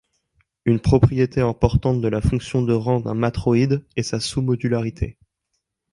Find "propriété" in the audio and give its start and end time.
0.79-1.41